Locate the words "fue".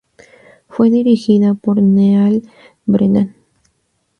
0.67-0.89